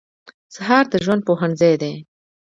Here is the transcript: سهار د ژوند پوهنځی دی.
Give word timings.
سهار 0.55 0.85
د 0.91 0.93
ژوند 1.03 1.21
پوهنځی 1.27 1.73
دی. 1.81 1.93